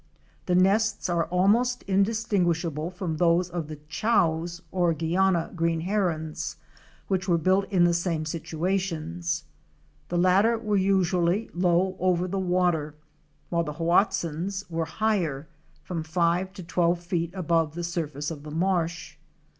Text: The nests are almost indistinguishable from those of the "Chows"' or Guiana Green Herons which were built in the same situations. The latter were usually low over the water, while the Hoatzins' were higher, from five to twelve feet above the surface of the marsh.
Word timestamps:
The 0.47 0.55
nests 0.55 1.09
are 1.11 1.25
almost 1.25 1.83
indistinguishable 1.83 2.89
from 2.89 3.17
those 3.17 3.51
of 3.51 3.67
the 3.67 3.75
"Chows"' 3.87 4.63
or 4.71 4.95
Guiana 4.95 5.51
Green 5.55 5.81
Herons 5.81 6.55
which 7.07 7.27
were 7.27 7.37
built 7.37 7.71
in 7.71 7.83
the 7.83 7.93
same 7.93 8.25
situations. 8.25 9.43
The 10.09 10.17
latter 10.17 10.57
were 10.57 10.75
usually 10.75 11.51
low 11.53 11.95
over 11.99 12.27
the 12.27 12.39
water, 12.39 12.95
while 13.51 13.61
the 13.63 13.73
Hoatzins' 13.73 14.67
were 14.71 14.85
higher, 14.85 15.47
from 15.83 16.01
five 16.01 16.51
to 16.53 16.63
twelve 16.63 16.99
feet 17.01 17.29
above 17.35 17.75
the 17.75 17.83
surface 17.83 18.31
of 18.31 18.41
the 18.41 18.49
marsh. 18.49 19.17